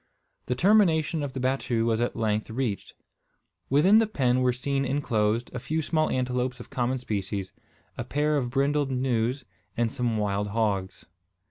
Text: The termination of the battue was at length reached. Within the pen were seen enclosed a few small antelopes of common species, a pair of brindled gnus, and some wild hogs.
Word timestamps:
The 0.47 0.55
termination 0.55 1.21
of 1.21 1.33
the 1.33 1.39
battue 1.39 1.85
was 1.85 2.01
at 2.01 2.15
length 2.15 2.49
reached. 2.49 2.95
Within 3.69 3.99
the 3.99 4.07
pen 4.07 4.41
were 4.41 4.51
seen 4.51 4.83
enclosed 4.83 5.51
a 5.53 5.59
few 5.59 5.83
small 5.83 6.09
antelopes 6.09 6.59
of 6.59 6.71
common 6.71 6.97
species, 6.97 7.51
a 7.99 8.03
pair 8.03 8.35
of 8.35 8.49
brindled 8.49 8.89
gnus, 8.89 9.43
and 9.77 9.91
some 9.91 10.17
wild 10.17 10.47
hogs. 10.47 11.05